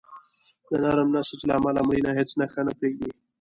[0.67, 3.11] د نرم نسج له امله مړینه هیڅ نښه نه پرېږدي.